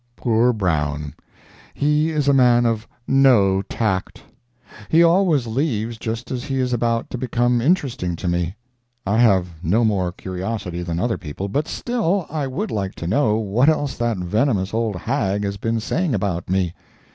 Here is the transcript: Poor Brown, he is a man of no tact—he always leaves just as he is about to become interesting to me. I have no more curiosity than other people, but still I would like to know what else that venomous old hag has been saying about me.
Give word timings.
Poor 0.15 0.51
Brown, 0.51 1.13
he 1.75 2.09
is 2.09 2.27
a 2.27 2.33
man 2.33 2.65
of 2.65 2.87
no 3.07 3.61
tact—he 3.61 5.03
always 5.03 5.45
leaves 5.45 5.99
just 5.99 6.31
as 6.31 6.45
he 6.45 6.57
is 6.57 6.73
about 6.73 7.07
to 7.11 7.19
become 7.19 7.61
interesting 7.61 8.15
to 8.15 8.27
me. 8.27 8.55
I 9.05 9.19
have 9.19 9.49
no 9.61 9.85
more 9.85 10.11
curiosity 10.11 10.81
than 10.81 10.99
other 10.99 11.19
people, 11.19 11.49
but 11.49 11.67
still 11.67 12.25
I 12.31 12.47
would 12.47 12.71
like 12.71 12.95
to 12.95 13.05
know 13.05 13.35
what 13.37 13.69
else 13.69 13.95
that 13.97 14.17
venomous 14.17 14.73
old 14.73 14.95
hag 14.95 15.43
has 15.43 15.57
been 15.57 15.79
saying 15.79 16.15
about 16.15 16.49
me. 16.49 16.73